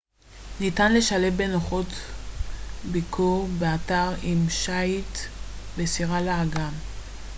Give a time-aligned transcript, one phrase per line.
[0.59, 1.85] ניתן לשלב בנוחות
[2.91, 5.17] ביקור באתר עם שיט
[5.77, 6.73] בסירה לאגם